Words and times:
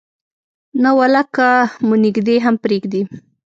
نه 0.81 0.89
ولا 0.99 1.23
که 1.35 1.49
مو 1.87 1.95
نږدې 2.03 2.35
هم 2.45 2.55
پرېږدي. 2.63 3.01